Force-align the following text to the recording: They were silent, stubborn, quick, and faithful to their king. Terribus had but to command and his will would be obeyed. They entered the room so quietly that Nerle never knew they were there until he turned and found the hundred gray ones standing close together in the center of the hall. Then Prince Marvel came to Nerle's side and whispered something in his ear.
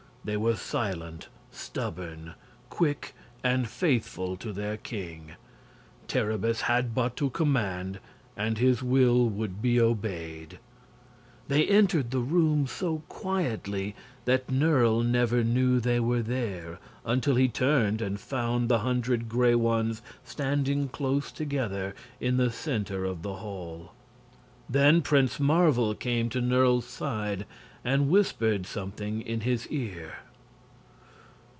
They 0.23 0.37
were 0.37 0.55
silent, 0.55 1.29
stubborn, 1.49 2.35
quick, 2.69 3.15
and 3.43 3.67
faithful 3.67 4.35
to 4.37 4.53
their 4.53 4.77
king. 4.77 5.31
Terribus 6.07 6.61
had 6.61 6.93
but 6.93 7.15
to 7.15 7.31
command 7.31 7.97
and 8.37 8.59
his 8.59 8.83
will 8.83 9.27
would 9.27 9.63
be 9.63 9.81
obeyed. 9.81 10.59
They 11.47 11.65
entered 11.65 12.11
the 12.11 12.19
room 12.19 12.67
so 12.67 13.01
quietly 13.09 13.95
that 14.25 14.47
Nerle 14.51 15.01
never 15.01 15.43
knew 15.43 15.79
they 15.79 15.99
were 15.99 16.21
there 16.21 16.77
until 17.03 17.33
he 17.33 17.47
turned 17.47 17.99
and 17.99 18.19
found 18.19 18.69
the 18.69 18.79
hundred 18.85 19.27
gray 19.27 19.55
ones 19.55 20.03
standing 20.23 20.87
close 20.89 21.31
together 21.31 21.95
in 22.19 22.37
the 22.37 22.51
center 22.51 23.05
of 23.05 23.23
the 23.23 23.37
hall. 23.37 23.93
Then 24.69 25.01
Prince 25.01 25.39
Marvel 25.39 25.93
came 25.95 26.29
to 26.29 26.39
Nerle's 26.41 26.85
side 26.85 27.45
and 27.83 28.07
whispered 28.09 28.63
something 28.65 29.21
in 29.23 29.41
his 29.41 29.65
ear. 29.69 30.13